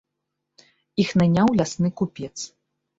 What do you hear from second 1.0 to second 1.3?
Іх